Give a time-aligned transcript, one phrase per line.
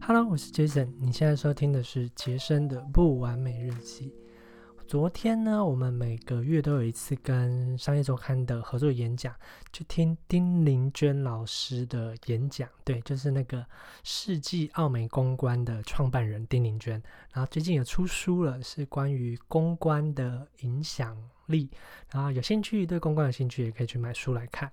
[0.00, 0.88] Hello，我是 Jason。
[1.00, 4.14] 你现在收听的是杰森的不完美日记。
[4.86, 9.34] 昨天呢，我们每个月都有一次跟商业周刊的合作演讲，
[9.72, 12.68] 去听丁玲娟老师的演讲。
[12.84, 13.66] 对，就是那个
[14.04, 17.02] 世纪奥美公关的创办人丁玲娟。
[17.32, 21.68] 然后最近有出书了，是关于公关的影响力。
[22.12, 24.70] 然后有兴趣对公关有兴趣，也可以去买书来看。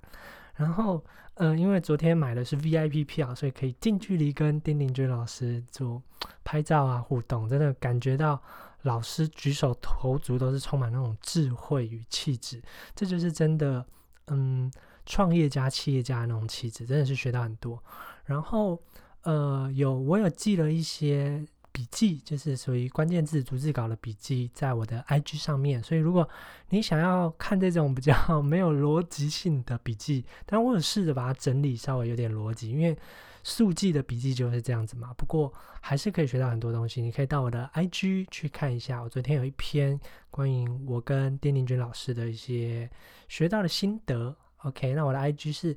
[0.55, 1.03] 然后，
[1.35, 6.01] 嗯，因为昨天买的是 VIP 票，所以可以近距离跟丁玲娟老师做
[6.43, 8.41] 拍照啊互动，真的感觉到
[8.83, 12.61] 老师举手投足都是充满那种智慧与气质，
[12.95, 13.85] 这就是真的，
[14.27, 14.71] 嗯，
[15.05, 17.81] 创业家、企业家那种气质，真的是学到很多。
[18.25, 18.81] 然后，
[19.23, 21.45] 呃，有我有记了一些。
[21.73, 25.81] 笔记就是属于关键字逐字稿的笔记，在我的 IG 上面。
[25.83, 26.29] 所以如果
[26.69, 32.95] 你想要看这种比较 没有逻辑性的笔记，但我有试着把它整理稍微有点逻辑，因为
[33.43, 35.13] 速记的笔记就是这样子嘛。
[35.17, 37.01] 不过还是可以学到很多东西。
[37.01, 39.99] 你可以到我的 IG 去看一下，我昨天有一篇
[40.29, 42.87] 关于我跟丁宁君老师的一些
[43.27, 44.37] 学到的心得。
[44.57, 45.75] OK，那我的 IG 是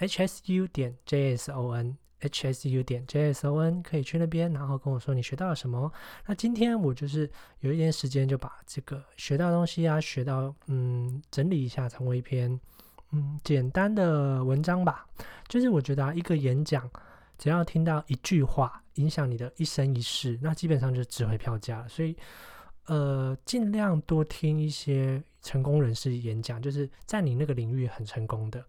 [0.00, 1.94] hsu 点 json。
[2.20, 5.92] H s u 点 j s o n 可以去那边，然后跟我说你学到了什么。
[6.26, 12.58] 那今天我就是有一点时间，就把这个学到东西啊，学到嗯，整理一下，成为一篇
[13.12, 15.06] 嗯简单的文章吧。
[15.48, 16.90] 就是我觉得啊，一个演讲
[17.38, 21.88] 只要听到一句话，影响你的一生一世，那基本上就是值回票价了。
[21.88, 22.16] 所以
[22.86, 28.64] 呃，尽量多听一些成功人士演讲，就是在你那个领域很成功的。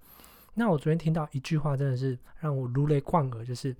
[0.60, 3.76] 那我昨天听到一句话，真的是让我如雷贯耳，就是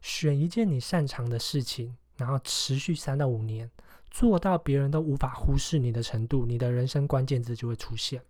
[0.00, 3.70] 选一件你擅长的事情，然后持续三到五年，
[4.10, 8.22] 做到别人都无法忽视你的程度，你的人生关键字就会出现。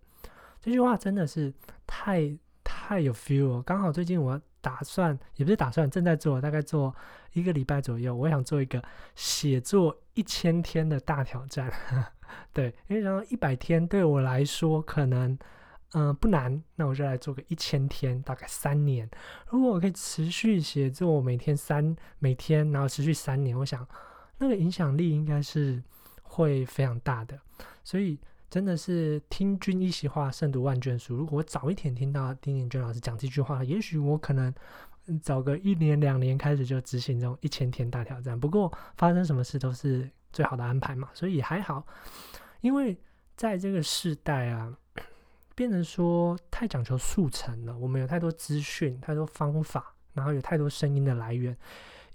[0.59, 1.53] 这句话真的是
[1.85, 3.63] 太太有 feel 了。
[3.63, 6.93] 刚好最近我打算，也不是打算，正在做，大概做
[7.31, 8.83] 一个礼拜左右，我想做一个
[9.15, 11.71] 写作一千天的大挑战。
[12.51, 15.39] 对，因为然后一百天对我来说可能。
[15.93, 19.09] 嗯，不难，那我就来做个一千天，大概三年。
[19.49, 23.87] 如果我可以持续写作，每天三每天，然后持续三年，我想
[24.37, 25.81] 那个影响力应该是
[26.23, 27.39] 会非常大的。
[27.85, 31.15] 所以真的是听君一席话，胜读万卷书。
[31.15, 34.53] 如果我早一点听到丁景娟老师讲这句话，也许我可能
[35.23, 38.37] 找个一年两年开始就执行这种一千天大挑战。
[38.37, 41.87] 不过发生什么事都是最好的安排嘛，所以还好。
[42.59, 42.99] 因为
[43.37, 44.77] 在这个时代啊。
[45.57, 51.57] 变成说太讲求速成了，我们有太多资讯、太多方法，然后有太多声音的来源。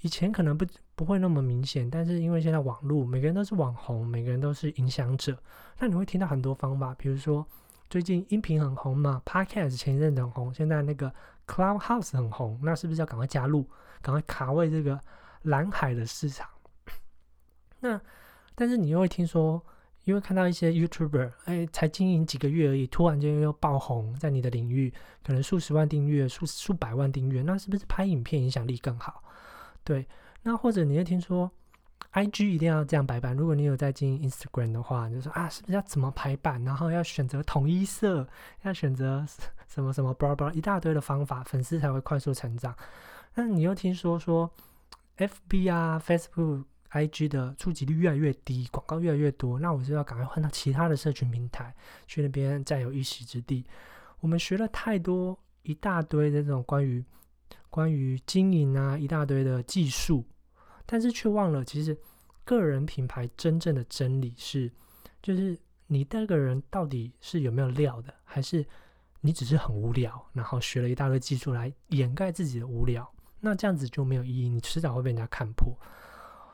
[0.03, 0.65] 以前可能不
[0.95, 5.37] 不会那么明显，但是因为现在网络，每个人都是网红，每个人都是影响者，
[5.81, 6.95] 那你会听到很多方法。
[6.95, 7.45] 比如说
[7.91, 11.13] 最近音频很红嘛，Podcast 前一阵很红，现在那个
[11.49, 13.69] Clubhouse 很红，那是不是要赶快加入，
[14.01, 15.01] 赶快卡位这个
[15.43, 16.49] 蓝海的市场？
[17.81, 18.01] 那
[18.55, 19.61] 但是你又会听说。
[20.05, 24.93] 因为看到一些 YouTuber，哎，才经营几个月而已，突然间又爆红，在你的领域
[25.25, 29.23] 可能数十万订阅、数数百万订阅，那是不是拍影片影响力更好？
[29.85, 30.07] 对，
[30.43, 31.49] 那或者你又听说
[32.13, 36.63] IG 一定要这样排版，如果你有在经营 Instagram 的话，你就说啊，是不是要怎么排版？
[36.65, 38.27] 然后要选择统一色，
[38.63, 39.25] 要选择
[39.69, 42.75] 什么什么 blah blah 一大堆的方法，粉丝才会快速成长。
[43.35, 44.51] 那你又听说说
[45.17, 46.65] FB 啊、Facebook。
[46.93, 51.75] I G 的触及率越来越低，广告越来越多，那我就要赶快换到其他的社群平台，
[52.07, 53.65] 去那边占有一席之地。
[54.21, 57.03] 我们学了太多一大堆的这种关于
[57.71, 60.25] 关于经营啊，一大堆的技术，
[60.85, 61.97] 但是却忘了，其实
[62.45, 64.71] 个人品牌真正的真理是，
[65.23, 68.65] 就是你那个人到底是有没有料的，还是
[69.23, 73.11] 你只是很无聊，然后学了一大堆技术来掩盖自己的无聊，
[73.41, 75.75] 那这样子就没有意义，你迟早会被人家看破。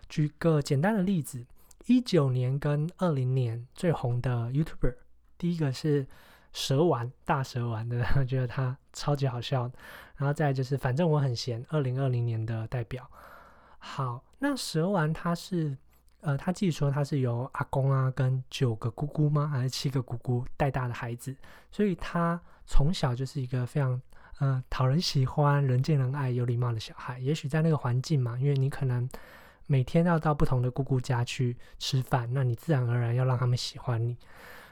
[0.09, 1.45] 举个简单的例子，
[1.87, 4.95] 一九年跟二零年最红的 YouTuber，
[5.37, 6.07] 第一个是
[6.53, 9.71] 蛇丸大蛇丸的， 我觉得他超级好笑。
[10.17, 13.09] 然后再就是反正我很闲，二零二零年的代表。
[13.79, 15.77] 好，那蛇丸他是
[16.23, 21.37] 呃，他自己说他是由阿公啊跟九个姑姑吗，还是七个姑姑带大的孩子，
[21.71, 24.01] 所以他从小就是一个非常
[24.39, 27.19] 呃讨人喜欢、人见人爱、有礼貌的小孩。
[27.21, 29.09] 也许在那个环境嘛，因为你可能。
[29.69, 34.17] 每天要到不同的姑姑家去吃饭，那你自然而然要让他们喜欢你。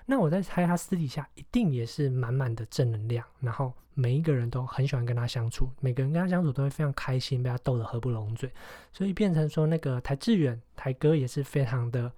[0.07, 8.51] 那我在猜，他私底下一定也是满满的正能量，然后每一个人都很喜欢跟他相处，每个人跟他相处都会非常开心，被他逗得合不拢嘴，
[8.93, 12.11] 所以变成说那个台志远台哥也是非常的、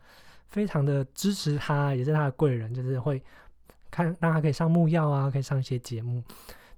[0.51, 3.21] 非常的支持他，也是他的贵人，就是会
[3.91, 6.23] 看让他可以上木曜啊，可以上一些节目。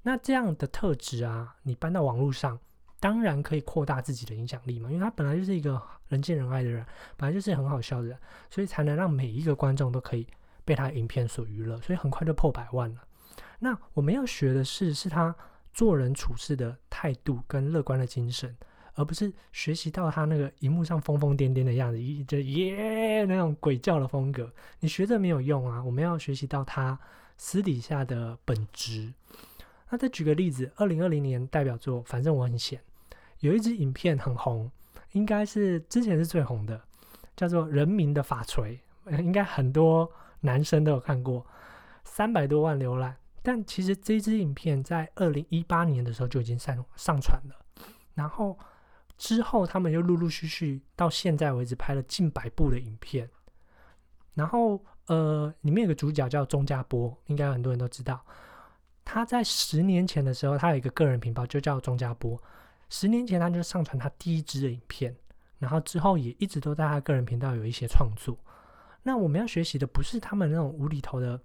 [0.03, 2.59] 那这样的特质啊，你搬到网络上。
[3.01, 6.85] 当然可以扩大自己的影响力嘛，因为他本来就是一个人见人爱的人，
[7.17, 8.19] 本来就是很好笑的人，
[8.51, 10.27] 所以才能让每一个观众都可以
[10.65, 13.03] 被他影片所娱乐，所以很快就破百万了。
[13.59, 15.35] 那我们要学的是，是他
[15.73, 18.55] 做人处事的态度跟乐观的精神，
[18.95, 24.53] 而不是学习到他那个荧幕上疯疯癫癫的样子，一就耶那种鬼叫的风格。
[24.81, 25.83] 你学着没有用啊！
[25.83, 26.99] 我们要学习到他
[27.37, 29.13] 私底下的本质。
[29.91, 32.81] 那再举个例子，二零二零年代表作，反正我很闲，
[33.41, 34.71] 有一支影片很红，
[35.13, 36.81] 应该是之前是最红的，
[37.37, 38.81] 叫做《人民的法锤》，
[39.21, 40.11] 应该很多
[40.41, 41.45] 男生都有看过，
[42.05, 43.17] 三百多万浏览。
[43.43, 47.57] 但其实这支影片在二零一八年的时候就已经上上传了，
[48.13, 48.59] 然后
[49.17, 53.31] 之后他们又陆陆续续到现在为止拍了近百部的影片，
[54.35, 58.23] 然后呃，里面有个主角叫钟家波，应该很多人都知道。
[59.03, 62.41] 他在十年前的时候，他有一个个人频道，就叫钟家波。
[62.91, 65.17] 十年前他就上传他第一支的影片，
[65.59, 68.37] 然后之后也一直都在他个人频道有一些创作。
[69.05, 71.41] 那我们要学习的不是他们那种无厘头的。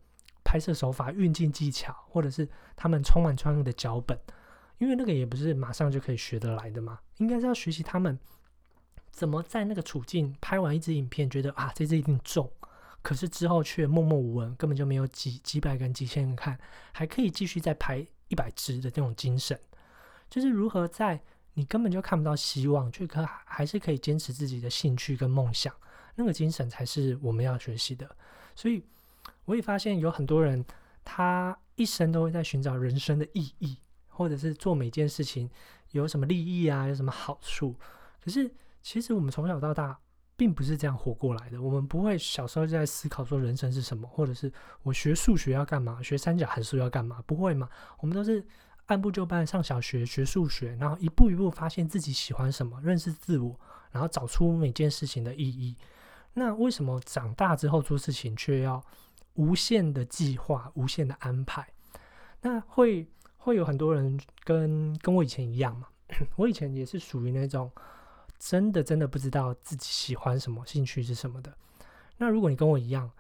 [0.47, 4.18] 拍摄手法、运镜技巧，或者是他们充满创意的脚本，
[4.77, 7.00] 因为那个也不是马上就可以学得来的嘛。
[7.18, 8.18] 应该是要学习他们
[9.12, 12.47] 怎么在那个处境拍完一支影片，觉得啊这支一定中，
[13.01, 16.57] 可是之后却默默无闻，根本就没有几几百个人、几千人看，
[16.92, 19.59] 还可以继续再拍一百支的这种精神，
[20.30, 21.19] 就是如何在
[21.56, 25.74] 你根本就看不到希望，却可还是可以坚持自己的兴趣跟梦想，
[26.13, 28.16] 那个精神才是我们要学习的。
[28.56, 28.84] 所以。
[29.46, 30.66] 我也发现有很多人，
[31.04, 35.48] 他一生都会在寻找人生的意义，或者是做每件事情
[35.92, 37.75] 有什么利益啊，有什么好处。
[38.24, 40.00] 可是其实我们从小到大
[40.36, 41.62] 并不是这样活过来的。
[41.62, 47.22] 我们不会小时候就在思考说人生是什么，或者是我学数学要干嘛，学三角函数要干嘛？
[47.28, 47.69] 不会嘛？
[48.00, 48.44] 我们都是
[48.87, 53.59] 按部就班上小学学数学，然后一步一步发现自己喜欢什么，认识自我，
[53.91, 55.75] 然后找出每件事情的意义。
[56.33, 58.83] 那为什么长大之后做事情却要？
[59.35, 61.67] 无限的计划，无限的安排，
[62.39, 63.05] 那会
[63.35, 65.89] 会有很多人跟跟我以前一样嘛？
[66.37, 67.69] 我以前也是属于那种
[68.39, 71.53] 真的真的不知道自己喜欢什么，兴趣是什么的。
[72.15, 73.11] 那如果你跟我一样，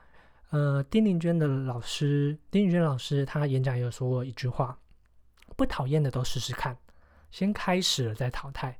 [0.51, 4.79] 呃，丁玲娟的老师，丁玲娟老师他演讲也有说过一句话：
[5.55, 6.77] 不讨厌的都试试看，
[7.31, 8.77] 先开始了再淘汰。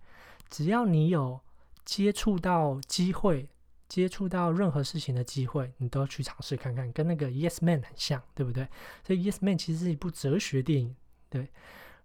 [0.49, 1.39] 只要你有
[1.83, 3.49] 接触到机会。
[3.87, 8.67] 接触到任何事情的机会，你都要去尝试看看，跟那个 Yes Man 很像，对不对？
[9.05, 10.95] 所以 Yes Man 其实是一部哲学电影，
[11.29, 11.49] 对。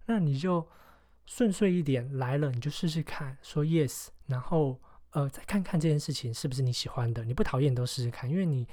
[0.05, 0.65] 那你就
[1.25, 4.79] 顺遂一点来了，你就试试看，说 Yes，然后
[5.09, 8.67] 呃再看看这件事情是不是你喜欢的，你不讨厌都试试看，因为你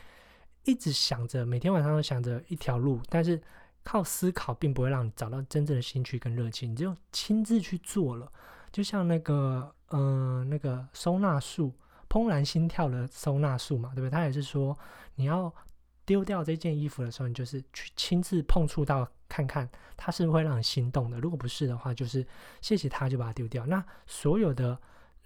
[0.64, 3.40] 一直想着每天晚上都想着一条路，但是
[3.88, 8.30] 靠思考并不会让你找到真正的兴趣跟热情，你就亲自去做了，
[8.70, 11.72] 就像那个嗯那个收纳术。
[12.10, 14.10] 怦然心跳的收纳术嘛，对不对？
[14.10, 14.76] 他也是说，
[15.14, 15.52] 你要
[16.06, 21.20] 丢掉这件衣服的时候，你就是去亲自碰触到，看看它是会让你心动的。
[21.20, 22.26] 如果不是的话，就是
[22.62, 23.66] 谢谢他，就把它丢掉。
[23.66, 24.78] 那所有的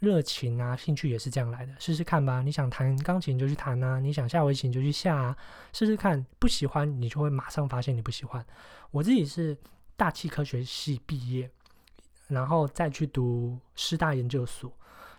[0.02, 2.42] 热情啊、兴趣也是这样来的，试试看吧。
[2.42, 5.36] 你想弹钢琴就去弹啊，你想下围棋就去下啊，
[5.72, 6.26] 试试看。
[6.40, 8.44] 不喜欢你就会马上发现你不喜欢。
[8.90, 9.56] 我自己是
[9.96, 11.48] 大气科学系毕业，
[12.26, 14.72] 然后再去读师大研究所。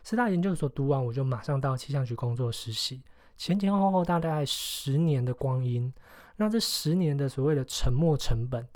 [0.03, 3.01] 师大研究所读完，我就马上到气象局工作实习，
[3.37, 5.93] 前前后后大概十年的光阴。
[6.35, 8.67] 那这十年的所谓的沉没成本，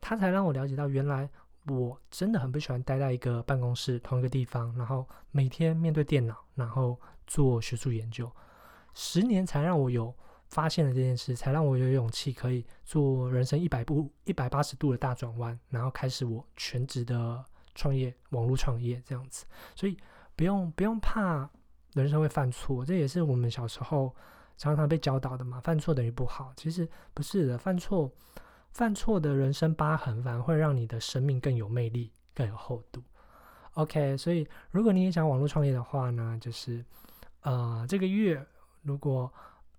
[0.00, 1.30] 他才让我了解到，原来
[1.66, 8.30] 我真的很不喜欢待在一个办公室同一个地方，然后每天面对电脑，然后做学术研究。
[8.94, 10.14] 十年才让我有
[10.48, 17.44] 发现了这件事，才让我有勇气可以做人生一百步一百八十度的大转弯，然后开始我全职的
[17.74, 19.44] 创业，网络创业这样子。
[19.74, 19.96] 所以。
[20.36, 21.48] 不用不用怕
[21.92, 24.12] 人生会犯错，这也是我们小时候
[24.56, 25.60] 常常被教导的嘛。
[25.60, 27.56] 犯错等于不好，其实不是的。
[27.56, 28.10] 犯错
[28.74, 33.02] 犯错的人生疤痕，反而会让你的生命更有魅力、更有厚度。
[33.74, 36.84] OK，所以如果你也想网络创业的话呢，就是
[37.42, 38.44] 呃这个月
[38.82, 39.32] 如果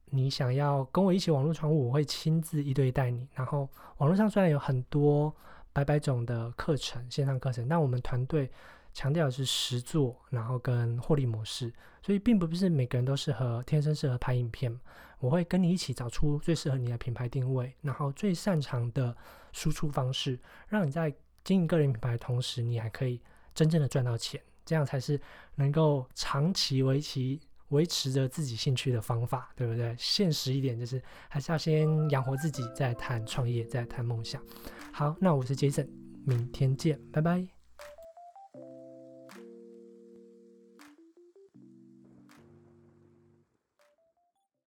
[0.06, 3.28] 你想要跟我一起网络创物，我会亲自一对一带你。
[3.34, 5.32] 然后网络上虽然有很多
[5.72, 8.50] 百百种的课程，线上课程，但我们团队。
[8.96, 11.72] 强调的是实做，然后跟获利模式，
[12.02, 14.74] 所以并不是每个人都适合天生适合拍影片。
[15.20, 19.16] 我会跟你一起找出最适合你的品牌定位，然后最擅长的
[19.52, 23.22] 输出方式，让你在经营个人品牌的同时，你还可以
[23.54, 24.42] 真正的赚到钱。
[24.64, 25.20] 这样才是
[25.56, 27.38] 能够长期维持
[27.70, 29.94] 维持着自己兴趣的方法，对不对？
[30.00, 34.42] 现实一点就是，还是要先养活自己，再谈创业，再谈梦想。
[34.94, 35.90] 好，那我是 Jason，
[36.26, 37.55] 明天见，拜拜。